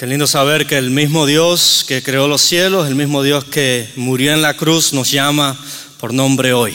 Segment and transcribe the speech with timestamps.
[0.00, 3.86] Qué lindo saber que el mismo Dios que creó los cielos, el mismo Dios que
[3.96, 5.62] murió en la cruz, nos llama
[5.98, 6.74] por nombre hoy.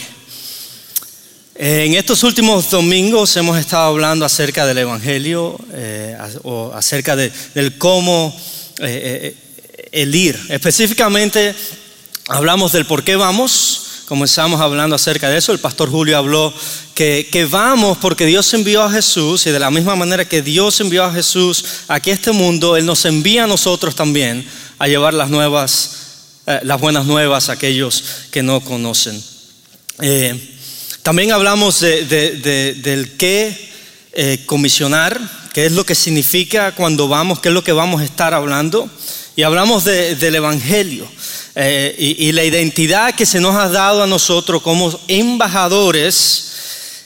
[1.56, 7.80] En estos últimos domingos hemos estado hablando acerca del Evangelio, eh, o acerca de, del
[7.80, 8.40] cómo
[8.78, 9.36] eh,
[9.74, 10.40] eh, el ir.
[10.50, 11.56] Específicamente
[12.28, 15.52] hablamos del por qué vamos, comenzamos hablando acerca de eso.
[15.52, 16.54] El pastor Julio habló
[16.94, 20.80] que, que, vamos porque Dios envió a Jesús y de la misma manera que Dios
[20.80, 24.48] envió a Jesús aquí a este mundo, Él nos envía a nosotros también
[24.80, 25.92] a llevar las nuevas,
[26.46, 29.22] eh, las buenas nuevas a aquellos que no conocen.
[30.02, 30.52] Eh,
[31.02, 33.72] también hablamos de, de, de, del qué
[34.14, 35.20] eh, comisionar,
[35.54, 38.90] qué es lo que significa cuando vamos, qué es lo que vamos a estar hablando.
[39.36, 41.06] Y hablamos del Evangelio.
[41.58, 46.52] Eh, y, la identidad que se nos ha dado a nosotros como embajadores,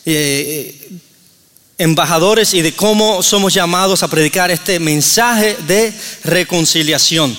[0.08, 0.89] eh,
[1.77, 7.38] embajadores y de cómo somos llamados a predicar este mensaje de reconciliación.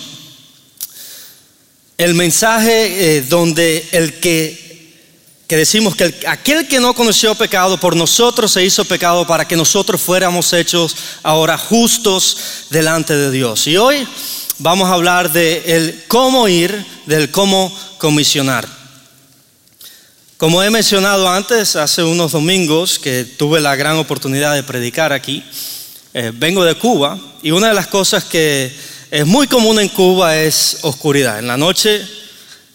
[1.98, 4.94] El mensaje eh, donde el que,
[5.48, 9.48] que decimos que el, aquel que no conoció pecado por nosotros se hizo pecado para
[9.48, 10.94] que nosotros fuéramos hechos
[11.25, 12.36] ahora justos
[12.70, 13.66] delante de Dios.
[13.66, 14.06] Y hoy
[14.61, 18.69] vamos a hablar de el cómo ir, del cómo comisionar.
[20.36, 25.42] Como he mencionado antes, hace unos domingos que tuve la gran oportunidad de predicar aquí,
[26.14, 28.75] eh, vengo de Cuba y una de las cosas que
[29.11, 31.38] es muy común en Cuba es oscuridad.
[31.38, 32.06] En la noche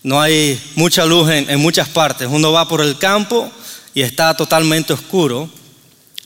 [0.04, 2.28] no hay mucha luz en, en muchas partes.
[2.30, 3.50] Uno va por el campo
[3.94, 5.50] y está totalmente oscuro.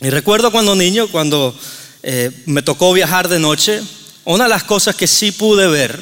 [0.01, 1.53] Y recuerdo cuando niño, cuando
[2.01, 3.81] eh, me tocó viajar de noche,
[4.25, 5.99] una de las cosas que sí pude ver,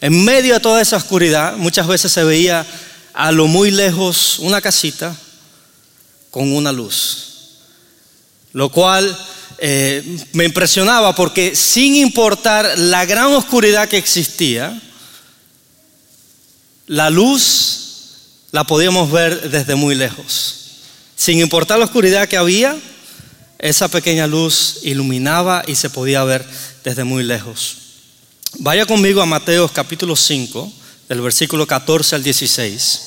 [0.00, 2.66] en medio de toda esa oscuridad, muchas veces se veía
[3.14, 5.16] a lo muy lejos una casita
[6.30, 7.28] con una luz,
[8.52, 9.16] lo cual
[9.58, 14.80] eh, me impresionaba porque sin importar la gran oscuridad que existía,
[16.86, 17.82] la luz
[18.50, 20.56] la podíamos ver desde muy lejos.
[21.16, 22.76] Sin importar la oscuridad que había,
[23.62, 26.44] esa pequeña luz iluminaba y se podía ver
[26.82, 27.76] desde muy lejos.
[28.58, 30.70] Vaya conmigo a Mateo capítulo 5,
[31.08, 33.02] del versículo 14 al 16.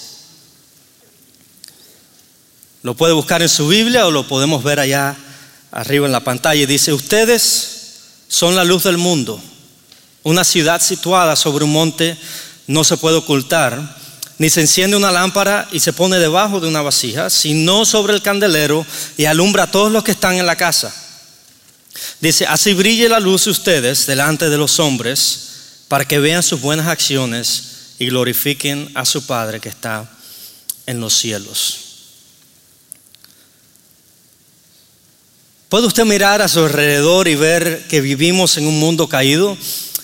[2.84, 5.18] Lo puede buscar en su Biblia o lo podemos ver allá
[5.72, 6.66] arriba en la pantalla.
[6.66, 7.98] Dice, ustedes
[8.30, 9.42] son la luz del mundo.
[10.24, 12.18] Una ciudad situada sobre un monte
[12.68, 13.98] no se puede ocultar,
[14.38, 18.22] ni se enciende una lámpara y se pone debajo de una vasija, sino sobre el
[18.22, 18.86] candelero
[19.18, 20.94] y alumbra a todos los que están en la casa.
[22.20, 25.42] Dice, así brille la luz de ustedes delante de los hombres
[25.88, 27.64] para que vean sus buenas acciones
[28.00, 30.10] y glorifiquen a su Padre que está
[30.86, 31.80] en los cielos.
[35.70, 39.58] ¿Puede usted mirar a su alrededor y ver que vivimos en un mundo caído?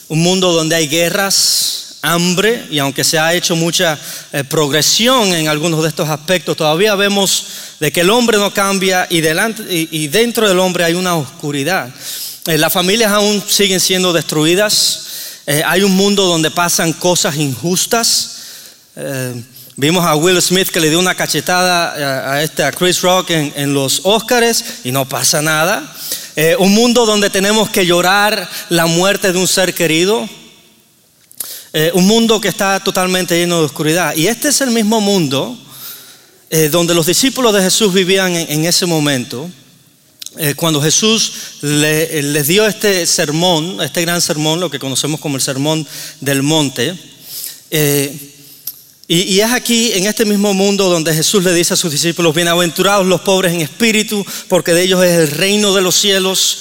[0.08, 3.98] Un mundo donde hay guerras, hambre, y aunque se ha hecho mucha
[4.32, 7.46] eh, progresión en algunos de estos aspectos, todavía vemos
[7.80, 9.22] de que el hombre no cambia y,
[10.08, 11.90] dentro del hombre hay una oscuridad.
[12.48, 15.08] Eh, las familias aún siguen siendo destruidas.
[15.46, 18.38] Eh, hay un mundo donde pasan cosas injustas.
[19.78, 24.02] Vimos a Will Smith que le dio una cachetada a, este, Chris Rock en, los
[24.04, 25.96] Oscars y no pasa nada.
[26.60, 30.30] Un mundo donde tenemos que llorar la muerte de un ser querido.
[31.74, 34.14] Eh, un mundo que está totalmente lleno de oscuridad.
[34.18, 35.58] Y este es el mismo mundo
[36.50, 39.50] eh, donde los discípulos de Jesús vivían en, ese momento.
[40.38, 45.38] Eh, cuando Jesús le, les dio este sermón, este gran sermón, lo que conocemos como
[45.38, 45.88] el sermón
[46.20, 46.94] del monte,
[49.08, 52.36] y, y, es aquí, en este mismo mundo, donde Jesús le dice a sus discípulos,
[52.36, 56.60] bienaventurados los pobres en espíritu, porque de ellos es el reino de los cielos.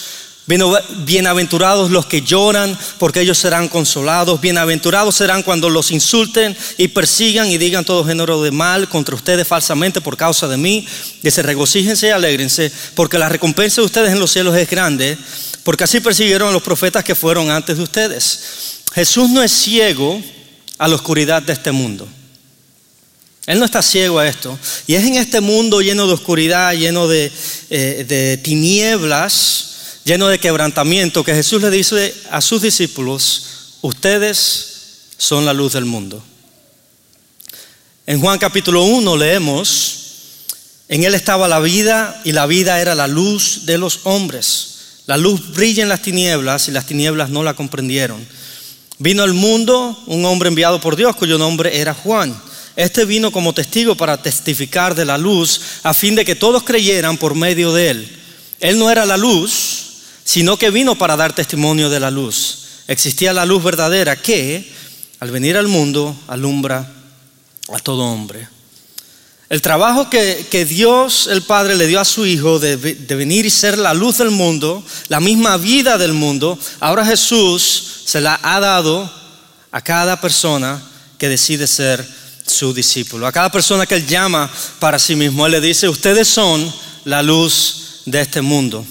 [1.05, 4.41] Bienaventurados los que lloran, porque ellos serán consolados.
[4.41, 9.47] Bienaventurados serán cuando los insulten y persigan y digan todo género de mal contra ustedes
[9.47, 10.85] falsamente por causa de mí.
[11.23, 15.17] Se regocíjense y alegrense, porque la recompensa de ustedes en los cielos es grande,
[15.63, 18.41] porque así persiguieron a los profetas que fueron antes de ustedes.
[18.93, 20.21] Jesús no es ciego
[20.79, 22.09] a la oscuridad de este mundo.
[23.47, 24.59] Él no está ciego a esto.
[24.89, 27.31] Y es en este mundo lleno de oscuridad, lleno de,
[27.71, 29.71] eh, de tinieblas,
[30.11, 35.85] lleno de quebrantamiento, que Jesús le dice a sus discípulos, ustedes son la luz del
[35.85, 36.21] mundo.
[38.09, 39.99] En Juan capítulo 1 leemos,
[40.89, 44.79] en él estaba la vida y la vida era la luz de los hombres.
[45.07, 48.27] La luz brilla en las tinieblas y las tinieblas no la comprendieron.
[48.99, 52.37] Vino al mundo un hombre enviado por Dios cuyo nombre era Juan.
[52.75, 57.17] Este vino como testigo para testificar de la luz a fin de que todos creyeran
[57.17, 58.17] por medio de él.
[58.59, 59.90] Él no era la luz,
[60.31, 62.59] sino que vino para dar testimonio de la luz.
[62.87, 64.73] existía la luz verdadera que,
[65.19, 66.89] al venir al mundo, alumbra
[67.75, 68.47] a todo hombre.
[69.49, 73.51] El trabajo que, Dios el Padre le dio a su Hijo de, de, venir y
[73.51, 78.61] ser la luz del mundo, la misma vida del mundo, ahora Jesús se la ha
[78.61, 79.13] dado
[79.73, 80.81] a cada persona
[81.19, 82.07] que decide ser
[82.47, 83.27] su discípulo.
[83.27, 84.49] A cada persona que Él llama
[84.79, 86.73] para sí mismo, Él le dice, ustedes son
[87.05, 88.87] la luz de este mundo.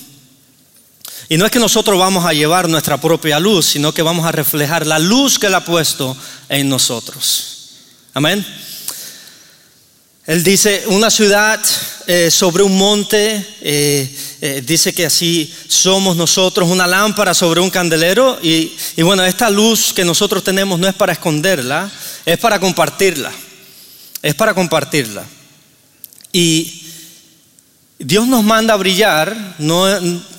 [1.30, 4.32] Y no es que nosotros vamos a llevar nuestra propia luz, sino que vamos a
[4.32, 6.18] reflejar la luz que Él ha puesto
[6.50, 7.70] en nosotros.
[8.16, 8.44] Amén.
[10.26, 11.60] Él dice, una ciudad
[12.08, 17.70] eh, sobre un monte, eh, eh, dice que así somos nosotros, una lámpara sobre un
[17.70, 18.40] candelero.
[18.42, 21.92] Y, y bueno, esta luz que nosotros tenemos no es para esconderla,
[22.26, 23.32] es para compartirla.
[24.22, 25.24] Es para compartirla.
[26.32, 26.79] Y
[28.02, 29.86] Dios nos manda a brillar, no,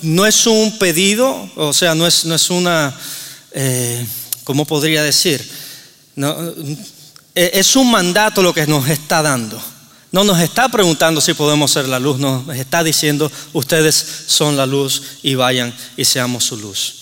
[0.01, 2.91] no es un pedido, o sea, no es, no es una,
[3.51, 4.03] eh,
[4.43, 5.47] ¿cómo podría decir?
[6.17, 9.61] Eh, es un mandato lo que nos está dando.
[10.11, 14.65] No nos está preguntando si podemos ser la luz, nos está diciendo, ustedes son la
[14.65, 16.95] luz y vayan y seamos su luz.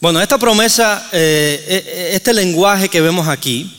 [0.00, 3.74] Bueno, esta promesa, eh, este lenguaje que vemos aquí,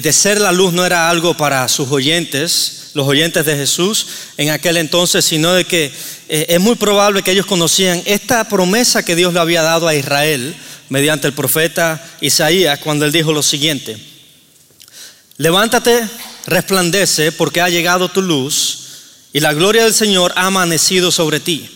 [0.00, 4.06] de ser la luz no era algo para sus oyentes, los oyentes de Jesús
[4.36, 5.92] en aquel entonces, sino de que
[6.28, 9.94] eh, es muy probable que ellos conocían esta promesa que Dios le había dado a
[9.96, 10.54] Israel
[10.88, 13.96] mediante el profeta Isaías cuando él dijo lo siguiente,
[15.38, 16.08] levántate,
[16.46, 18.78] resplandece, porque ha llegado tu luz
[19.32, 21.68] y la gloria del Señor ha amanecido sobre ti,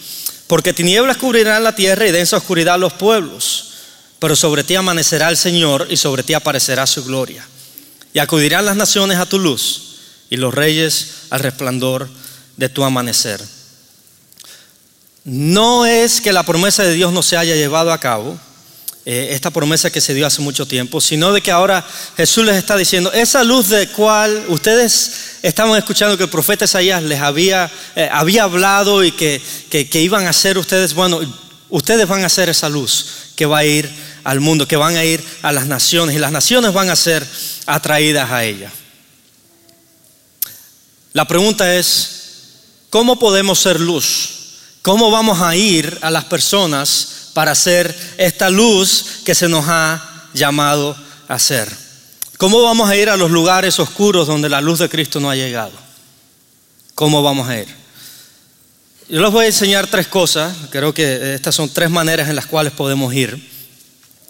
[0.46, 3.72] porque tinieblas cubrirán la tierra y densa oscuridad los pueblos,
[4.20, 7.44] pero sobre ti amanecerá el Señor y sobre ti aparecerá su gloria.
[8.16, 9.98] Y acudirán las naciones a tu luz
[10.30, 12.08] y los reyes al resplandor
[12.56, 13.44] de tu amanecer.
[15.24, 18.40] No es que la promesa de Dios no se haya llevado a cabo,
[19.04, 21.86] eh, esta promesa que se dio hace mucho tiempo, sino de que ahora
[22.16, 27.02] Jesús les está diciendo, esa luz de cual ustedes estaban escuchando que el profeta Isaías
[27.02, 31.20] les había, eh, hablado y que, que iban a ser ustedes, bueno,
[31.68, 35.04] ustedes van a ser esa luz que va a ir al mundo, que van a
[35.04, 37.24] ir a las naciones y las naciones van a ser
[37.64, 38.72] atraídas a ella.
[41.12, 42.10] La pregunta es,
[42.90, 44.30] ¿cómo podemos ser luz?
[44.82, 50.28] ¿Cómo vamos a ir a las personas para ser esta luz que se nos ha
[50.34, 50.96] llamado
[51.28, 51.72] a ser?
[52.36, 55.36] ¿Cómo vamos a ir a los lugares oscuros donde la luz de Cristo no ha
[55.36, 55.72] llegado?
[56.96, 57.68] ¿Cómo vamos a ir?
[59.08, 62.46] Yo les voy a enseñar tres cosas, creo que estas son tres maneras en las
[62.46, 63.55] cuales podemos ir.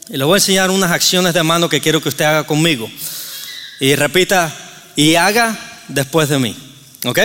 [0.08, 2.88] Y les voy a enseñar unas acciones de mano que quiero que usted haga conmigo.
[3.81, 4.55] Y repita,
[4.94, 5.58] y haga
[5.88, 6.56] después de mí.
[7.05, 7.19] ¿Ok?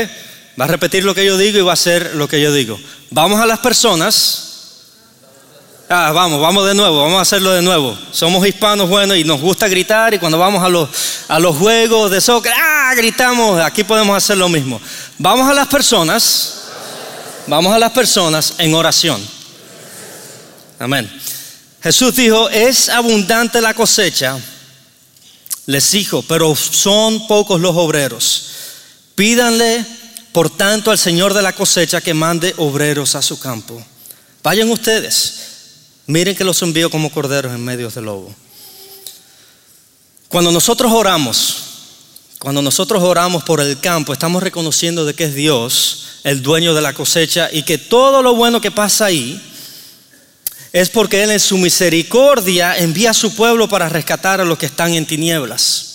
[0.60, 2.80] Va a repetir lo que yo digo y va a hacer lo que yo digo.
[3.12, 4.48] Vamos a las personas.
[5.89, 7.98] Ah, vamos, vamos de nuevo, vamos a hacerlo de nuevo.
[8.12, 10.89] Somos hispanos, bueno, y nos gusta gritar y cuando vamos a los,
[11.28, 14.80] a los juegos de soccer, ah, gritamos, aquí podemos hacer lo mismo.
[15.18, 16.62] Vamos a las personas,
[17.45, 19.22] vamos a las personas en oración.
[20.80, 21.12] Amén.
[21.81, 24.39] Jesús dijo, es abundante la cosecha,
[25.66, 28.50] les dijo, pero son pocos los obreros.
[29.16, 29.86] Pídanle,
[30.31, 33.83] por tanto, al Señor de la cosecha que mande obreros a su campo.
[34.44, 35.42] Vayan ustedes.
[36.07, 38.33] Miren que los envío como corderos en medio del lobo.
[40.28, 41.57] Cuando nosotros oramos,
[42.40, 46.81] cuando nosotros oramos por el campo, estamos reconociendo de que es Dios el dueño de
[46.81, 49.42] la cosecha y que todo lo bueno que pasa ahí
[50.73, 54.68] es porque Él en su misericordia envía a su pueblo para rescatar a los que
[54.68, 55.87] están en tinieblas.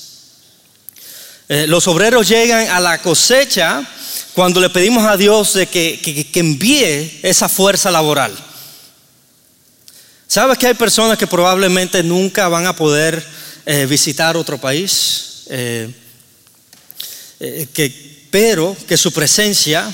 [1.49, 3.87] Eh, los obreros llegan a la cosecha
[4.35, 8.37] cuando le pedimos a Dios de que, envíe esa fuerza laboral.
[10.27, 13.25] ¿Sabes que hay personas que probablemente nunca van a poder
[13.65, 15.45] eh, visitar otro país?
[15.49, 15.95] Eh,
[17.73, 19.89] que, pero que su presencia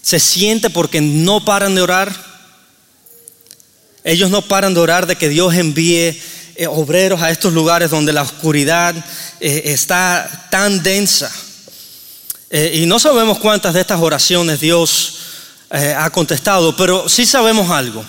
[0.00, 2.31] se siente porque no paran de orar.
[4.04, 6.20] Ellos no paran de orar de que Dios envíe
[6.54, 8.94] eh, obreros a estos lugares donde la oscuridad
[9.40, 11.30] eh, está tan densa.
[12.50, 15.18] Eh, y no sabemos cuántas de estas oraciones Dios
[15.96, 18.04] ha contestado, pero sí sabemos algo.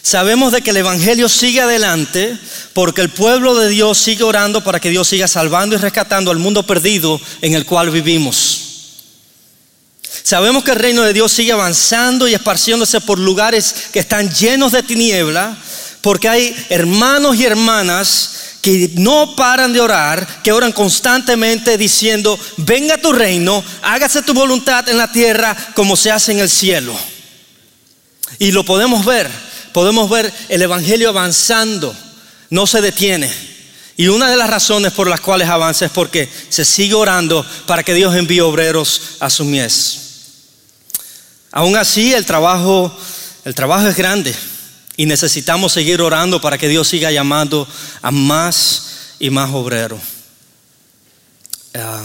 [0.00, 2.38] Sabemos de que el Evangelio sigue adelante
[2.72, 6.38] porque el pueblo de Dios sigue orando para que Dios siga salvando y rescatando al
[6.38, 8.65] mundo perdido en el cual vivimos.
[10.26, 14.72] Sabemos que el reino de Dios sigue avanzando y esparciéndose por lugares que están llenos
[14.72, 15.56] de tiniebla
[16.00, 18.30] porque hay hermanos y hermanas
[18.60, 24.88] que no paran de orar, que oran constantemente diciendo, venga tu reino, hágase tu voluntad
[24.88, 26.92] en la tierra como se hace en el cielo.
[28.40, 29.30] Y lo podemos ver,
[29.70, 31.94] podemos ver el Evangelio avanzando
[32.50, 33.32] no se detiene.
[33.96, 37.84] Y una de las razones por las cuales avanza es porque se sigue orando para
[37.84, 40.05] que Dios envíe obreros a su mies.
[41.56, 42.94] Aún así, el trabajo,
[43.46, 44.34] el trabajo es grande
[44.94, 47.66] y necesitamos seguir orando para que Dios siga llamando
[48.02, 49.98] a más y más obreros.
[51.72, 52.04] Ah,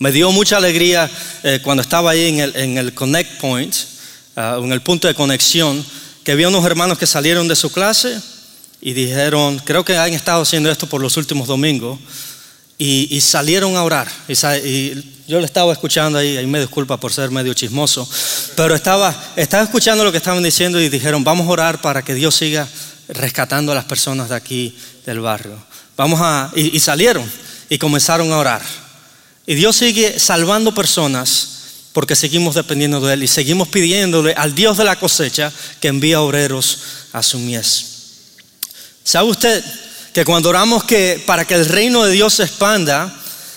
[0.00, 1.08] me dio mucha alegría
[1.44, 3.76] eh, cuando estaba ahí en el, en el Connect Point,
[4.34, 5.86] ah, en el punto de conexión,
[6.24, 8.20] que vi unos hermanos que salieron de su clase
[8.80, 12.00] y dijeron, creo que han estado haciendo esto por los últimos domingos,
[12.76, 14.10] y, salieron a orar.
[14.26, 18.08] Y, yo le estaba escuchando ahí, ahí me disculpa por ser medio chismoso,
[18.56, 22.14] pero estaba, estaba escuchando lo que estaban diciendo y dijeron, vamos a orar para que
[22.14, 22.68] Dios siga
[23.08, 24.76] rescatando a las personas de aquí
[25.06, 25.56] del barrio.
[25.96, 27.30] Vamos a, y salieron
[27.68, 28.62] y comenzaron a orar.
[29.46, 31.50] Y Dios sigue salvando personas
[31.92, 36.20] porque seguimos dependiendo de Él y seguimos pidiéndole al Dios de la cosecha que envía
[36.20, 36.78] obreros
[37.12, 37.86] a su mies.
[39.04, 39.64] ¿Sabe usted
[40.12, 43.14] que cuando oramos que para que el reino de Dios se expanda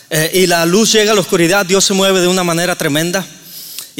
[0.10, 3.26] eh, y la luz llegue a la oscuridad, Dios se mueve de una manera tremenda?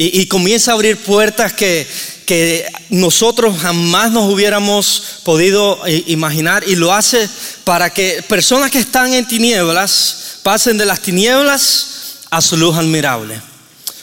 [0.00, 1.84] Y, comienza a abrir puertas que,
[2.24, 7.28] que nosotros jamás nos hubiéramos podido eh, imaginar y lo hace
[7.64, 11.86] para que personas que están en tinieblas pasen de las tinieblas
[12.30, 13.40] a su luz admirable.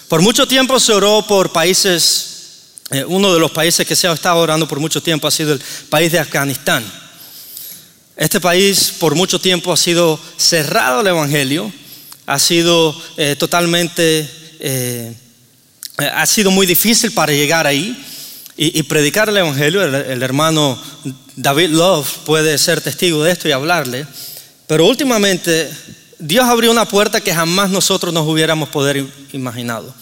[0.07, 4.13] Por mucho tiempo se oró por países, eh, uno de los países que se ha
[4.13, 6.83] estado orando por mucho tiempo ha sido el país de Afganistán.
[8.17, 11.71] Este país por mucho tiempo ha sido cerrado al Evangelio,
[12.25, 14.29] ha sido eh, totalmente,
[14.59, 15.13] eh,
[15.97, 18.03] ha sido muy difícil para llegar ahí
[18.57, 19.83] y, predicar el Evangelio.
[19.83, 20.81] el, hermano
[21.35, 24.07] David Love puede ser testigo de esto y hablarle,
[24.67, 25.69] pero últimamente
[26.19, 29.93] Dios abrió una puerta que jamás nosotros nos hubiéramos poder imaginado.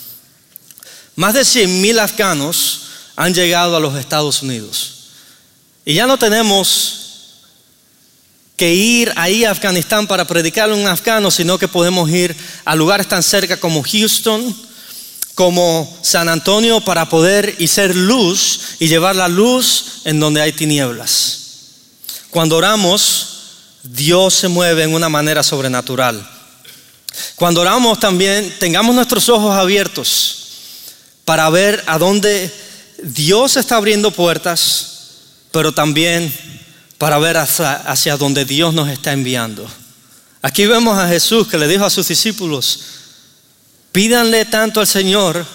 [1.16, 2.82] Más de 100 mil afganos
[3.16, 4.94] han llegado a los Estados Unidos.
[5.86, 7.03] Y ya no tenemos
[8.72, 13.08] ir ahí a Afganistán para predicar a un afgano, sino que podemos ir a lugares
[13.08, 14.56] tan cerca como Houston,
[15.34, 20.54] como San Antonio, para poder y ser luz y llevar la luz en donde hay
[20.54, 21.40] tinieblas.
[22.30, 23.28] Cuando oramos,
[23.84, 26.30] Dios se mueve en una manera sobrenatural.
[27.36, 30.44] Cuando oramos también, tengamos nuestros ojos abiertos
[31.26, 32.52] para ver a dónde
[33.04, 34.88] Dios está abriendo puertas,
[35.52, 36.34] pero también
[36.98, 39.70] para ver hacia, hacia donde Dios nos está enviando.
[40.42, 42.80] Aquí vemos a Jesús que le dijo a sus discípulos,
[43.92, 45.46] pídanle tanto al Señor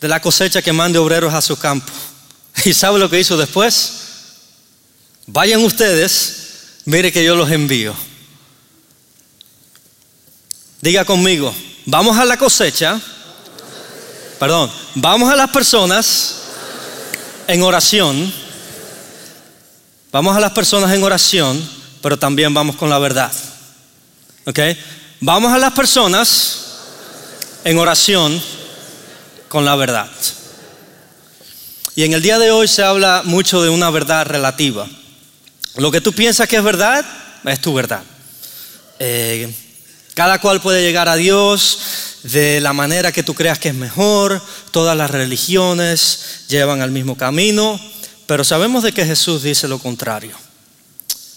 [0.00, 1.92] de la cosecha que mande obreros a su campo.
[2.64, 3.92] ¿Y sabe lo que hizo después?
[5.26, 6.44] Vayan ustedes
[6.84, 7.94] mire que yo los envío.
[10.80, 11.54] Diga conmigo,
[11.86, 13.00] vamos a la cosecha,
[14.38, 16.34] perdón, vamos a las personas
[17.46, 18.32] en oración,
[20.14, 21.60] vamos a las personas en oración,
[22.00, 23.32] pero también vamos con la verdad.
[24.46, 24.60] ¿Ok?
[25.18, 26.58] Vamos a las personas
[27.64, 28.40] en oración
[29.48, 30.08] con la verdad.
[31.96, 34.86] Y en el día de hoy se habla mucho de una verdad relativa.
[35.78, 37.04] Lo que tú piensas que es verdad,
[37.46, 38.04] es tu verdad.
[39.00, 39.52] Eh,
[40.14, 41.80] cada cual puede llegar a Dios
[42.22, 44.40] de la manera que tú creas que es mejor.
[44.70, 47.80] Todas las religiones llevan al mismo camino,
[48.26, 50.36] pero sabemos de que Jesús dice lo contrario.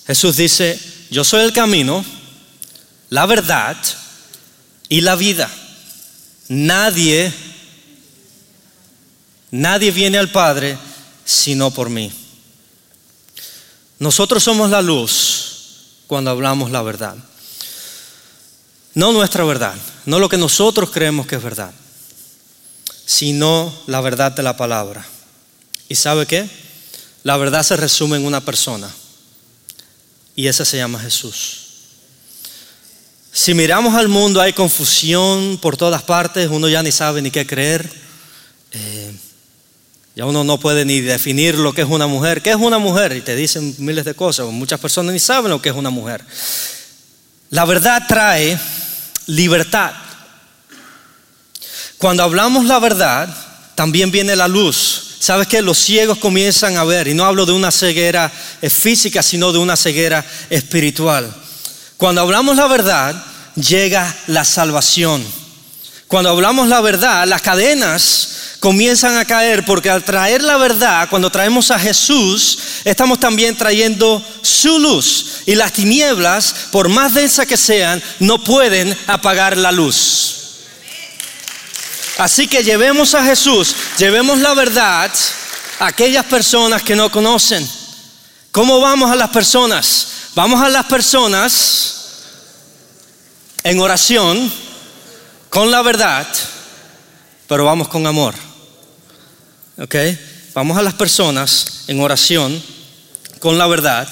[0.05, 0.79] Jesús dice,
[1.09, 2.03] yo soy el camino,
[3.09, 3.75] la verdad
[4.89, 5.49] y la vida.
[6.47, 7.33] Nadie,
[9.51, 10.77] nadie viene al Padre
[11.25, 12.11] sino por mí.
[13.99, 17.15] Nosotros somos la luz cuando hablamos la verdad.
[18.93, 19.75] No nuestra verdad,
[20.05, 21.71] no lo que nosotros creemos que es verdad,
[23.05, 25.05] sino la verdad de la palabra.
[25.89, 26.49] ¿Y sabe qué?
[27.27, 28.89] La verdad se resume en una persona
[30.33, 31.57] y esa se llama Jesús.
[33.33, 37.45] Si miramos al mundo hay confusión por todas partes, uno ya ni sabe ni qué
[37.45, 37.91] creer.
[38.71, 39.11] Eh,
[40.15, 42.41] ya uno no puede ni definir lo que es una mujer.
[42.41, 43.11] ¿Qué es una mujer?
[43.11, 44.47] Y te dicen miles de cosas.
[44.47, 46.23] Muchas personas ni saben lo que es una mujer.
[47.49, 48.57] La verdad trae
[49.25, 49.91] libertad.
[51.97, 53.46] Cuando hablamos la verdad,
[53.77, 55.03] también viene la luz.
[55.19, 57.07] ¿Sabes que Los ciegos comienzan a ver.
[57.07, 58.31] Y no hablo de una ceguera
[58.71, 61.31] física, sino de una ceguera espiritual.
[61.95, 65.23] Cuando hablamos la verdad, llega la salvación.
[66.07, 68.29] Cuando hablamos la verdad, las cadenas
[68.59, 74.25] comienzan a caer porque al traer la verdad, cuando traemos a Jesús, estamos también trayendo
[74.41, 75.43] su luz.
[75.45, 80.26] Y las tinieblas, por más densas que sean, no pueden apagar la luz.
[82.17, 85.11] Así que llevemos a Jesús, llevemos la verdad
[85.79, 87.67] a aquellas personas que no conocen.
[88.51, 90.07] ¿Cómo vamos a las personas?
[90.33, 91.95] Vamos a las personas
[93.63, 94.51] en oración
[95.49, 96.27] con la verdad,
[97.47, 98.33] pero vamos con amor.
[99.77, 99.95] ¿Ok?
[100.55, 102.63] Vamos a las personas en oración
[103.39, 104.07] con la verdad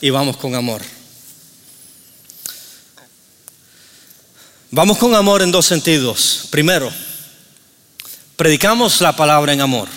[0.00, 0.80] y vamos con amor.
[4.70, 6.46] Vamos con amor en dos sentidos.
[6.50, 6.92] Primero,
[8.38, 9.88] predicamos la palabra en amor.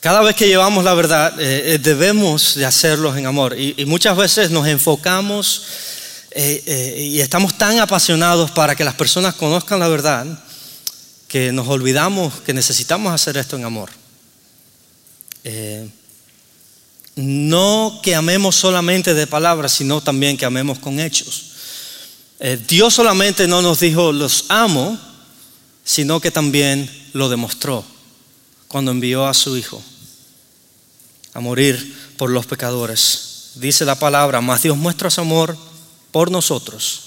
[0.00, 3.56] Cada vez que llevamos la verdad, eh, eh, debemos de hacerlo en amor.
[3.56, 5.62] Y, muchas veces nos enfocamos
[6.32, 10.26] eh, y estamos tan apasionados para que las personas conozcan la verdad
[11.28, 13.90] que nos olvidamos que necesitamos hacer esto en amor.
[17.14, 21.52] no que amemos solamente de palabras, sino también que amemos con hechos.
[22.66, 24.98] Dios solamente no nos dijo los amo,
[25.84, 27.84] sino que también lo demostró
[28.68, 29.82] cuando envió a su Hijo
[31.34, 33.50] a morir por los pecadores.
[33.56, 35.56] Dice la palabra, más Dios muestra su amor
[36.10, 37.02] por nosotros,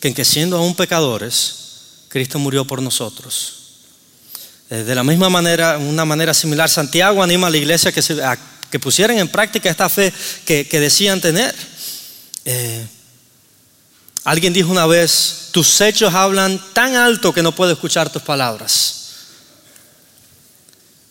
[0.00, 3.54] que en que siendo aún pecadores, Cristo murió por nosotros.
[4.70, 8.16] Eh, de la misma manera, una manera similar, Santiago anima a la iglesia que, se,
[8.70, 10.12] que pusieran en práctica esta fe
[10.44, 11.54] que, decían tener.
[12.44, 12.86] Eh,
[14.24, 19.02] Alguien dijo una vez, tus hechos hablan tan alto que no puedo escuchar tus palabras.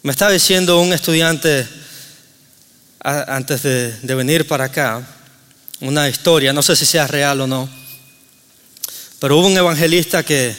[0.01, 1.67] Me estaba diciendo un estudiante
[3.03, 5.05] antes de, venir para acá,
[5.79, 7.69] una historia, no sé si sea real o no,
[9.19, 10.55] pero hubo un evangelista que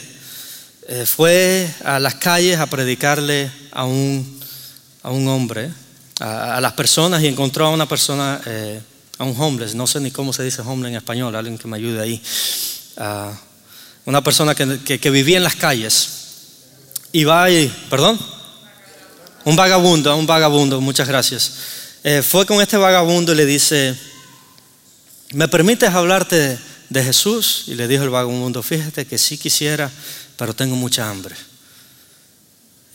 [0.89, 4.41] eh, fue a las calles a predicarle a un,
[5.03, 5.71] a un hombre,
[6.21, 8.81] a, las personas y encontró a una persona eh,
[9.23, 11.77] a un homeless, no sé ni cómo se dice homeless en español, alguien que me
[11.77, 12.21] ayude ahí.
[14.05, 16.09] una persona que, que, vivía en las calles.
[17.13, 18.19] Y va y, perdón,
[19.45, 21.53] un vagabundo, un vagabundo, muchas gracias.
[22.03, 23.97] Eh, fue con este vagabundo y le dice,
[25.35, 27.65] ¿me permites hablarte de Jesús?
[27.69, 29.89] Y le dijo el vagabundo, fíjate que sí quisiera,
[30.37, 31.37] pero tengo mucha hambre.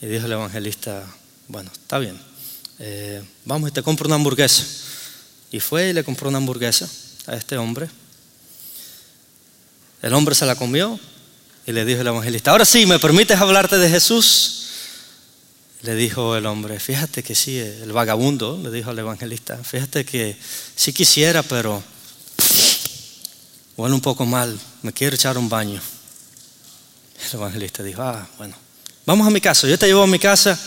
[0.02, 1.06] Y dijo el evangelista,
[1.48, 2.20] bueno, está bien,
[2.80, 4.66] eh, vamos y te compro una hamburguesa.
[5.52, 6.90] Y fue y le compró una hamburguesa
[7.28, 7.90] a este hombre.
[10.02, 11.00] El hombre se la comió
[11.66, 14.54] y le dijo el evangelista, ahora sí, ¿me permites hablarte de Jesús?
[15.82, 20.38] Le dijo el hombre, fíjate que sí, el vagabundo, le dijo al evangelista, fíjate que
[20.76, 21.84] sí quisiera, pero
[23.76, 25.82] bueno, un poco mal, me quiero echar un baño.
[27.28, 28.56] El evangelista dijo, ah, bueno,
[29.06, 30.58] vamos a mi casa, yo te llevo a mi casa,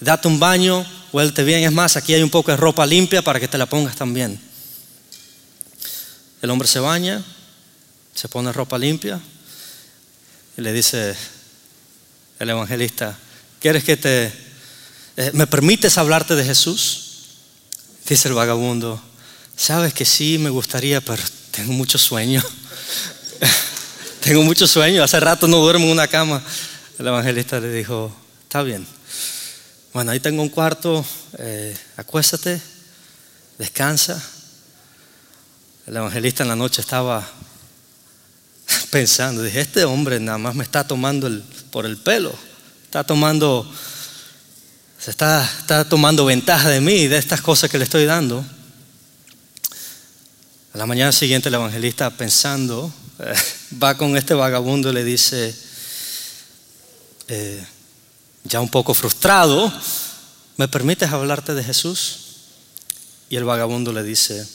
[0.00, 3.38] date un baño, Huelte bien, es más, aquí hay un poco de ropa limpia para
[3.38, 4.40] que te la pongas también.
[6.40, 7.22] El hombre se baña,
[8.14, 9.20] se pone ropa limpia
[10.56, 11.14] y le dice
[12.38, 13.16] el evangelista,
[13.60, 14.32] ¿quieres que te...
[15.18, 17.26] Eh, ¿Me permites hablarte de Jesús?
[18.08, 19.00] Dice el vagabundo,
[19.54, 22.42] sabes que sí, me gustaría, pero tengo mucho sueño.
[24.20, 26.42] tengo mucho sueño, hace rato no duermo en una cama.
[26.98, 28.10] El evangelista le dijo,
[28.44, 28.86] está bien,
[29.92, 31.04] bueno, ahí tengo un cuarto,
[31.38, 32.58] eh, acuéstate,
[33.58, 34.22] descansa.
[35.86, 37.28] El evangelista en la noche estaba
[38.90, 41.30] pensando, dije, este hombre nada más me está tomando
[41.70, 42.34] por el pelo,
[42.84, 43.70] está tomando,
[44.98, 48.42] se está, está tomando ventaja de mí, de estas cosas que le estoy dando.
[50.72, 52.90] A la mañana siguiente el evangelista pensando,
[53.82, 55.54] va con este vagabundo y le dice,
[57.28, 57.66] eh,
[58.44, 59.72] ya un poco frustrado,
[60.56, 62.18] ¿me permites hablarte de Jesús?
[63.28, 64.46] Y el vagabundo le dice,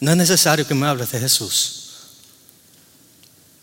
[0.00, 1.90] no es necesario que me hables de Jesús,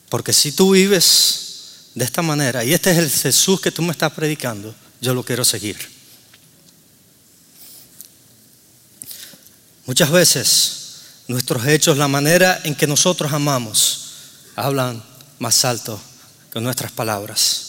[0.09, 3.91] porque si tú vives de esta manera y este es el Jesús que tú me
[3.91, 5.77] estás predicando, yo lo quiero seguir.
[9.85, 10.83] Muchas veces
[11.27, 14.11] nuestros hechos, la manera en que nosotros amamos,
[14.55, 15.03] hablan
[15.39, 15.99] más alto
[16.53, 17.63] con nuestras palabras.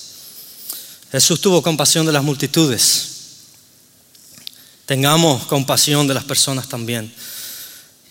[1.11, 3.09] Jesús tuvo compasión de las multitudes.
[4.85, 7.11] Tengamos compasión de las personas también.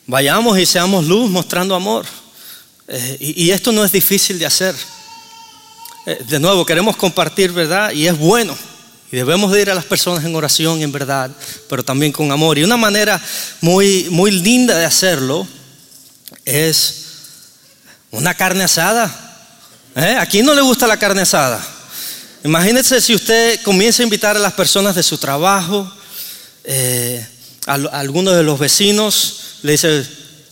[0.08, 2.08] Vayamos y seamos luz mostrando amor.
[2.88, 4.76] Eh, y, esto no es difícil de hacer.
[6.08, 8.58] Eh, de nuevo, queremos compartir verdad y es bueno.
[9.12, 11.30] Y debemos de ir a las personas en oración, en verdad,
[11.70, 12.58] pero también con amor.
[12.58, 13.22] Y una manera
[13.62, 15.48] muy, muy linda de hacerlo
[16.46, 17.06] es
[18.10, 19.23] una carne asada.
[19.96, 20.16] ¿Eh?
[20.20, 21.64] ¿A quién no le gusta la carne asada?
[22.44, 25.90] Imagínense si usted comienza a invitar a las personas de su trabajo,
[26.64, 27.26] eh,
[27.68, 30.06] a, algunos de los vecinos, le dice,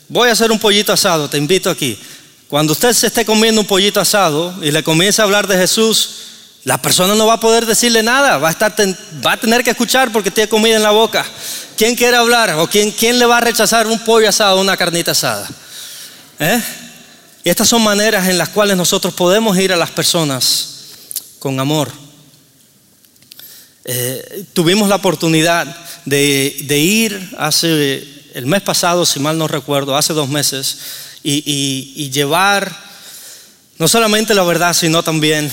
[0.07, 1.97] voy a hacer un pollito asado, te invito aquí.
[2.47, 6.09] Cuando usted se esté comiendo un pollito asado y le comienza a hablar de Jesús,
[6.63, 10.29] La persona no va a poder decirle nada, a, va a tener que escuchar porque
[10.29, 11.25] tiene comida en la boca.
[11.75, 12.51] ¿Quién quiere hablar?
[12.59, 15.49] ¿O quién, quién le va a rechazar un pollo asado o una carnita asada?
[16.37, 16.61] ¿Eh?
[17.43, 20.85] Y estas son maneras en las cuales nosotros podemos ir a las personas
[21.39, 21.91] con amor.
[23.83, 25.65] Eh, tuvimos la oportunidad
[26.05, 30.77] de, ir hace el mes pasado, si mal no recuerdo, hace dos meses,
[31.23, 32.91] y llevar
[33.81, 35.51] no solamente la verdad, sino también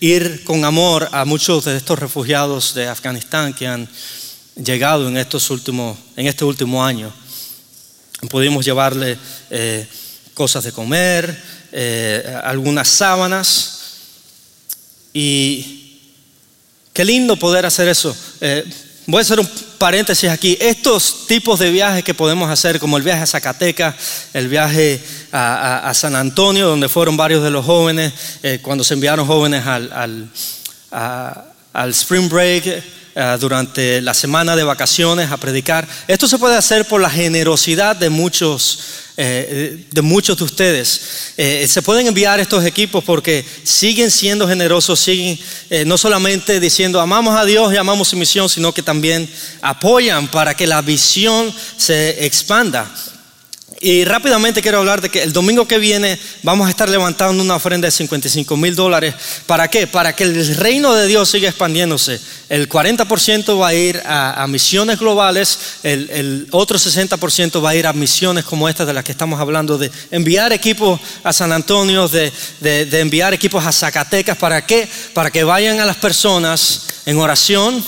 [0.00, 3.86] ir con amor a muchos de estos refugiados de Afganistán que han
[4.56, 7.12] llegado en, estos últimos, en este último año.
[8.30, 9.18] Pudimos llevarle
[9.50, 9.86] eh,
[10.36, 13.80] cosas de comer, eh, algunas sábanas
[15.14, 16.02] y
[16.92, 18.14] qué lindo poder hacer eso.
[18.42, 18.62] Eh,
[19.06, 20.58] voy a hacer un paréntesis aquí.
[20.60, 23.94] Estos tipos de viajes que podemos hacer, como el viaje a Zacatecas,
[24.34, 29.26] el viaje a, San Antonio, donde fueron varios de los jóvenes, eh, cuando se enviaron
[29.26, 30.30] jóvenes al,
[30.90, 32.84] al, Spring Break,
[33.40, 35.88] durante la semana de vacaciones a predicar.
[36.06, 41.32] Esto se puede hacer por la generosidad de muchos eh, de muchos de ustedes.
[41.38, 45.38] Eh, se pueden enviar estos equipos porque siguen siendo generosos, siguen
[45.70, 49.28] eh, no solamente diciendo amamos a Dios y amamos su misión, sino que también
[49.62, 52.92] apoyan para que la visión se expanda.
[53.80, 57.56] Y rápidamente quiero hablar de que el domingo que viene vamos a estar levantando una
[57.56, 59.14] ofrenda de 55 mil dólares.
[59.46, 59.86] ¿Para qué?
[59.86, 62.18] Para que el reino de Dios siga expandiéndose.
[62.48, 67.92] El 40% va a ir a, misiones globales, el, otro 60% va a ir a
[67.92, 72.32] misiones como estas de las que estamos hablando, de enviar equipos a San Antonio, de,
[72.60, 74.38] de enviar equipos a Zacatecas.
[74.38, 74.88] ¿Para qué?
[75.12, 77.84] Para que vayan a las personas en oración,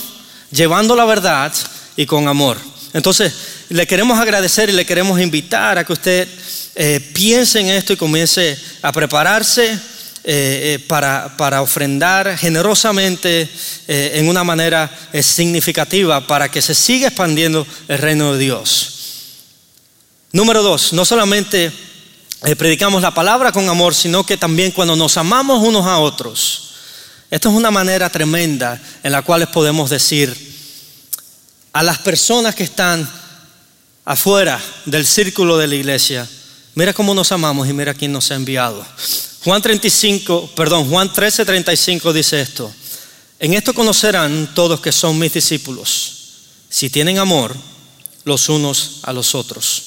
[0.51, 1.51] llevando la verdad
[1.95, 2.57] y con amor.
[2.93, 3.33] Entonces,
[3.69, 6.27] le queremos agradecer y le queremos invitar a que usted
[6.75, 9.77] eh, piense en esto y comience a prepararse eh,
[10.23, 13.49] eh, para, para, ofrendar generosamente
[13.87, 14.89] en una manera
[15.21, 18.95] significativa para que se siga expandiendo el reino de Dios.
[20.31, 21.71] Número dos, no solamente
[22.57, 26.69] predicamos la palabra con amor, sino que también cuando nos amamos unos a otros.
[27.31, 30.48] Esto es una manera tremenda en la cual podemos decir
[31.73, 33.09] a las personas que están
[34.05, 36.27] afuera del círculo de la iglesia,
[36.75, 38.85] mira cómo nos amamos y mira quién nos ha enviado.
[39.43, 42.73] Juan 35, perdón, Juan 13, 35 dice esto.
[43.39, 46.13] En esto conocerán todos que son mis discípulos,
[46.69, 47.55] si tienen amor
[48.25, 49.83] los unos a los otros.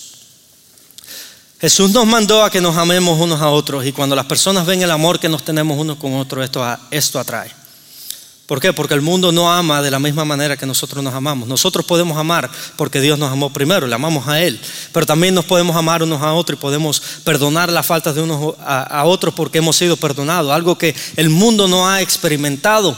[1.61, 4.83] Jesús nos mandó a que nos amemos unos a otros y cuando las personas ven
[4.83, 7.62] el amor que nos tenemos unos con otros, esto, esto atrae.
[8.53, 8.75] ¿Por qué?
[8.75, 11.49] Porque el mundo no ama de la misma manera que nosotros nos amamos.
[11.49, 14.61] Nosotros podemos amar porque Dios nos amó primero, le amamos a Él.
[14.93, 18.55] Pero también nos podemos amar unos a otros y podemos perdonar las faltas de unos
[18.61, 20.53] a, otros porque hemos sido perdonados.
[20.53, 22.95] Algo que el mundo no ha experimentado.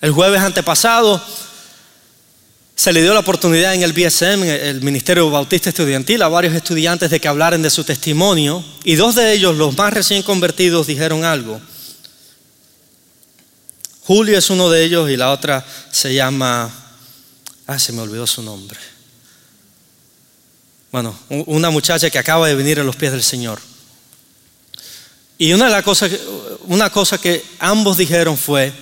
[0.00, 1.22] El jueves antepasado
[2.74, 7.10] se le dio la oportunidad en el BSM, el Ministerio Bautista Estudiantil, a varios estudiantes
[7.10, 8.64] de que hablaran de su testimonio.
[8.84, 11.60] Y dos de ellos, los más recién convertidos, dijeron algo.
[14.08, 16.72] Julio es uno de ellos y la otra se llama,
[17.66, 18.78] ah, se me olvidó su nombre.
[20.90, 23.60] Bueno, una muchacha que acaba de venir a los pies del Señor.
[25.36, 26.10] Y una de las cosas,
[26.62, 28.72] una cosa que ambos dijeron fue,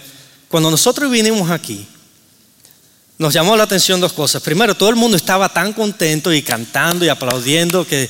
[0.46, 1.88] cuando nosotros vinimos aquí,
[3.18, 4.40] nos llamó la atención dos cosas.
[4.40, 8.08] Primero, todo el mundo estaba tan contento y cantando y aplaudiendo que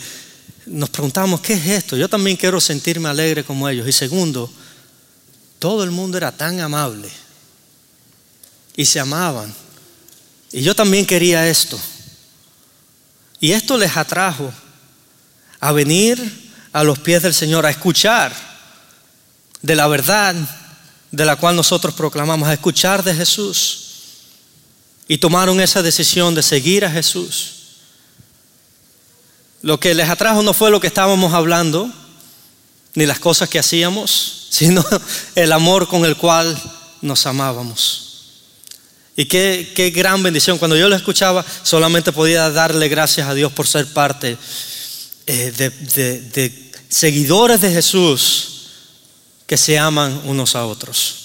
[0.66, 1.96] nos preguntábamos, ¿qué es esto?
[1.96, 3.88] Yo también quiero sentirme alegre como ellos.
[3.88, 4.52] Y segundo,
[5.58, 7.10] todo el mundo era tan amable
[8.76, 9.52] y se amaban.
[10.52, 11.78] Y yo también quería esto.
[13.40, 14.52] Y esto les atrajo
[15.60, 18.34] a venir a los pies del Señor, a escuchar
[19.62, 20.34] de la verdad
[21.10, 23.82] de la cual nosotros proclamamos, a escuchar de Jesús.
[25.08, 27.52] Y tomaron esa decisión de seguir a Jesús.
[29.62, 31.90] Lo que les atrajo no fue lo que estábamos hablando,
[32.96, 34.84] ni las cosas que hacíamos, sino
[35.36, 36.60] el amor con el cual
[37.02, 38.02] nos amábamos.
[39.14, 40.58] Y qué, gran bendición.
[40.58, 44.36] Cuando yo lo escuchaba, solamente podía darle gracias a Dios por ser parte
[45.26, 48.52] eh, de, seguidores de Jesús
[49.46, 51.16] que se aman unos a otros.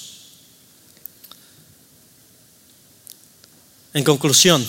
[3.93, 4.65] En conclusión,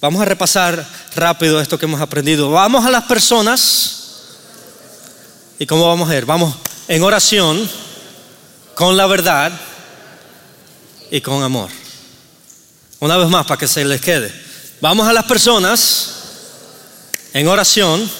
[0.00, 2.50] vamos a repasar rápido esto que hemos aprendido.
[2.50, 3.99] Vamos a las personas.
[5.60, 6.24] ¿Y cómo vamos a ir?
[6.24, 6.54] Vamos
[6.88, 7.68] en oración,
[8.74, 9.52] con la verdad
[11.10, 11.68] y con amor.
[12.98, 14.32] Una vez más, para que se les quede.
[14.80, 16.14] Vamos a las personas
[17.34, 18.10] en oración,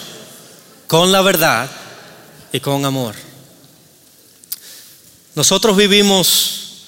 [0.87, 1.71] con la verdad
[2.53, 3.15] y con amor.
[5.35, 6.83] Nosotros vivimos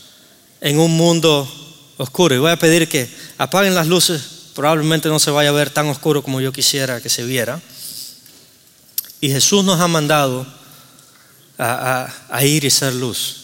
[0.60, 1.50] en un mundo
[1.96, 4.20] oscuro y voy a pedir que apaguen las luces,
[4.54, 7.58] probablemente no se vaya a ver tan oscuro como yo quisiera que se viera.
[9.22, 10.44] Y Jesús nos ha mandado
[11.56, 12.10] a,
[12.42, 13.36] ir y ser luz.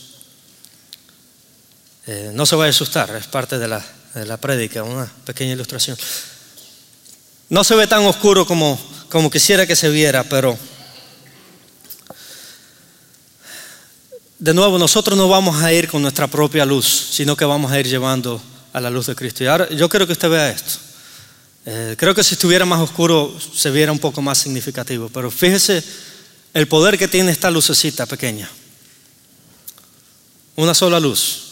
[2.05, 5.53] Eh, no se vaya a asustar, es parte de la, de la prédica, una pequeña
[5.53, 5.97] ilustración.
[7.49, 8.77] No se ve tan oscuro como,
[9.09, 10.59] como quisiera que se viera, pero
[14.41, 17.79] de nuevo nosotros no vamos a ir con nuestra propia luz, sino que vamos a
[17.79, 19.45] ir llevando a la luz de Cristo.
[19.45, 20.88] Y ahora yo quiero que usted vea esto.
[21.71, 25.85] Eh, creo que si estuviera más oscuro se viera un poco más significativo, pero fíjese
[26.55, 28.49] el poder que tiene esta lucecita pequeña.
[30.57, 31.43] Una sola luz.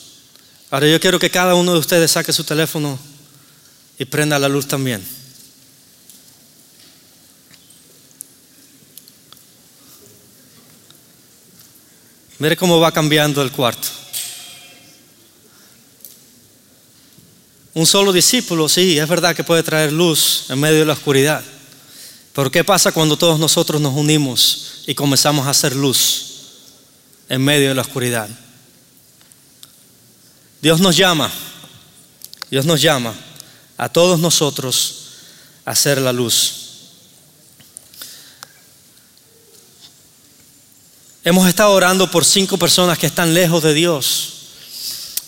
[0.70, 2.98] Ahora yo quiero que cada uno de ustedes saque su teléfono
[3.98, 5.06] y prenda la luz también.
[12.38, 14.05] Mire cómo va cambiando el cuarto.
[17.76, 21.44] Un solo discípulo, sí, es verdad que puede traer luz en medio de la oscuridad.
[22.32, 26.24] Pero ¿qué pasa cuando todos nosotros nos unimos y comenzamos a hacer luz
[27.28, 28.30] en medio de la oscuridad?
[30.62, 31.30] Dios nos llama,
[32.50, 33.12] Dios nos llama
[33.76, 35.08] a todos nosotros
[35.66, 36.54] a hacer la luz.
[41.24, 44.35] Hemos estado orando por cinco personas que están lejos de Dios.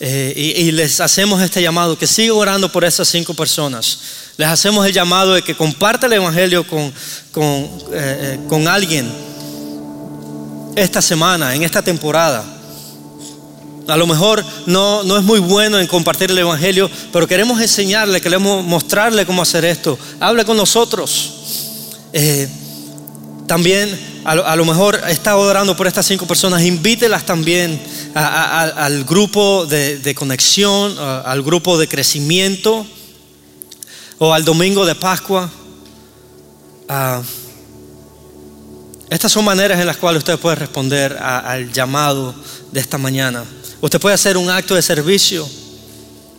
[0.00, 3.98] Eh, y, les hacemos este llamado, que sigan orando por esas cinco personas.
[4.36, 6.92] Les hacemos el llamado de que comparte el Evangelio con,
[7.32, 9.10] con, eh, eh, con alguien
[10.76, 12.44] esta semana, en esta temporada.
[13.88, 18.20] A lo mejor no, no, es muy bueno en compartir el Evangelio, pero queremos enseñarle,
[18.20, 19.98] queremos mostrarle cómo hacer esto.
[20.20, 21.34] Hable con nosotros.
[23.48, 27.80] también a lo, mejor está orando por estas cinco personas, invítelas también
[28.14, 32.86] al grupo de, conexión, al grupo de crecimiento
[34.18, 35.50] o al domingo de Pascua.
[39.08, 42.34] estas son maneras en las cuales usted puede responder al llamado
[42.70, 43.44] de esta mañana.
[43.80, 45.48] Usted puede hacer un acto de servicio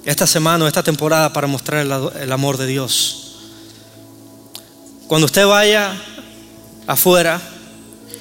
[0.06, 1.84] esta semana o esta temporada para mostrar
[2.20, 3.38] el amor de Dios.
[5.08, 6.00] Cuando usted vaya
[6.86, 7.42] afuera,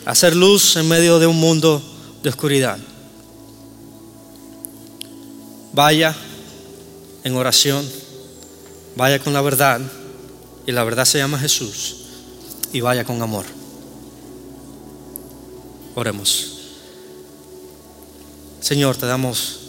[0.09, 1.83] hacer luz en medio de un mundo
[2.23, 2.79] de oscuridad.
[5.75, 6.17] Vaya
[7.25, 7.87] en oración,
[8.97, 9.83] vaya con la verdad,
[10.67, 11.97] y la verdad se llama Jesús,
[12.73, 13.45] y vaya con amor.
[15.95, 16.55] Oremos.
[18.61, 19.61] Señor, te damos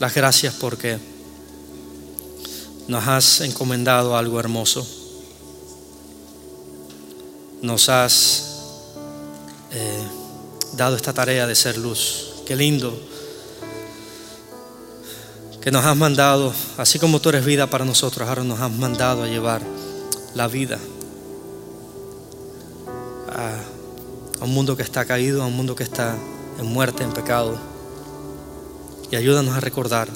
[0.00, 0.98] las gracias porque
[2.88, 4.84] nos has encomendado algo hermoso.
[7.62, 8.45] Nos has
[9.72, 10.04] eh,
[10.74, 12.42] dado esta tarea de ser luz.
[12.46, 12.98] Qué lindo
[15.66, 19.24] que nos has mandado, así como tú eres vida para nosotros, ahora nos has mandado
[19.24, 19.62] a llevar
[20.32, 20.78] la vida
[23.28, 26.16] a, un mundo que está caído, a un mundo que está
[26.60, 27.58] en muerte, en pecado.
[29.10, 30.08] Y ayúdanos a recordar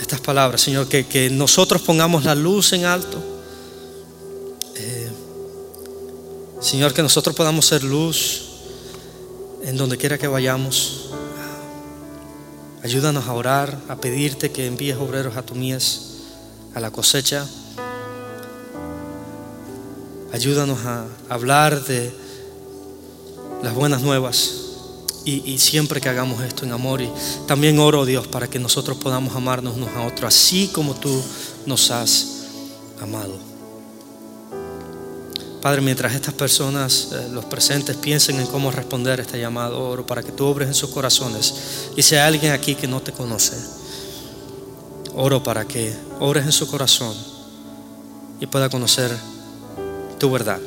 [0.00, 3.35] estas palabras, Señor, que, que nosotros pongamos la luz en alto
[6.66, 8.42] Señor, que nosotros podamos ser luz
[9.62, 11.10] en donde quiera que vayamos.
[12.82, 16.22] Ayúdanos a orar, a pedirte que envíes obreros a tu mies,
[16.74, 17.46] a la cosecha.
[20.32, 22.12] Ayúdanos a hablar de
[23.62, 24.50] las buenas nuevas
[25.24, 27.00] y, y, siempre que hagamos esto en amor.
[27.00, 27.08] Y
[27.46, 31.22] también oro, Dios, para que nosotros podamos amarnos unos a otros, así como tú
[31.64, 32.26] nos has
[33.00, 33.55] amado.
[35.66, 40.06] Padre, mientras estas personas, eh, los presentes, piensen en cómo responder a este llamado, oro
[40.06, 41.88] para que tú obres en sus corazones.
[41.96, 43.56] Y si hay alguien aquí que no te conoce,
[45.16, 47.16] oro para que obres en su corazón
[48.38, 49.10] y pueda conocer
[50.20, 50.60] tu verdad.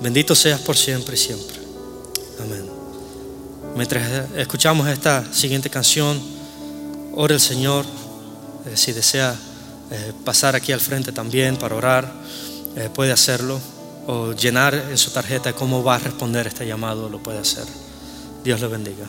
[0.00, 1.58] Bendito seas por siempre y siempre.
[2.40, 2.64] Amén.
[3.76, 6.18] Mientras escuchamos esta siguiente canción,
[7.14, 7.84] ore el Señor
[8.64, 9.36] eh, si desea
[9.90, 12.12] eh, pasar aquí al frente también para orar,
[12.76, 13.60] eh, puede hacerlo.
[14.06, 17.64] O llenar en su tarjeta cómo va a responder este llamado, lo puede hacer.
[18.42, 19.04] Dios le bendiga.